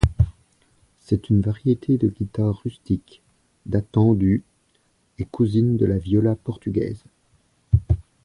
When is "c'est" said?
1.01-1.29